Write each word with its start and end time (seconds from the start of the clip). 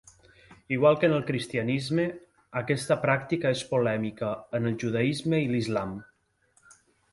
Igual 0.77 0.95
que 1.01 1.05
en 1.09 1.11
el 1.17 1.25
cristianisme, 1.27 2.05
aquesta 2.63 2.97
pràctica 3.05 3.53
és 3.59 3.63
polèmica 3.75 4.33
en 4.61 4.69
el 4.73 4.81
judaisme 4.87 5.45
i 5.45 5.55
l'islam. 5.55 5.97